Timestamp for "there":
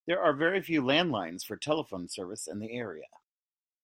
0.07-0.19